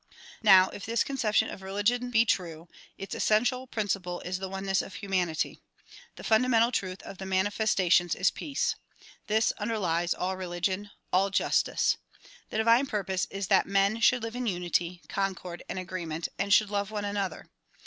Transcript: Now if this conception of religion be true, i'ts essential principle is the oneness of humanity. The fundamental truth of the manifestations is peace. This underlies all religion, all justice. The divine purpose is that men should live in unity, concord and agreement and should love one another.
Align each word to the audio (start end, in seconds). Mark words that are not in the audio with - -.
Now 0.41 0.69
if 0.69 0.83
this 0.83 1.03
conception 1.03 1.47
of 1.51 1.61
religion 1.61 2.09
be 2.09 2.25
true, 2.25 2.67
i'ts 2.99 3.13
essential 3.13 3.67
principle 3.67 4.19
is 4.21 4.39
the 4.39 4.49
oneness 4.49 4.81
of 4.81 4.95
humanity. 4.95 5.59
The 6.15 6.23
fundamental 6.23 6.71
truth 6.71 7.03
of 7.03 7.19
the 7.19 7.25
manifestations 7.27 8.15
is 8.15 8.31
peace. 8.31 8.73
This 9.27 9.51
underlies 9.59 10.15
all 10.15 10.35
religion, 10.37 10.89
all 11.13 11.29
justice. 11.29 11.97
The 12.49 12.57
divine 12.57 12.87
purpose 12.87 13.27
is 13.29 13.45
that 13.49 13.67
men 13.67 13.99
should 13.99 14.23
live 14.23 14.35
in 14.35 14.47
unity, 14.47 15.03
concord 15.07 15.61
and 15.69 15.77
agreement 15.77 16.29
and 16.39 16.51
should 16.51 16.71
love 16.71 16.89
one 16.89 17.05
another. 17.05 17.51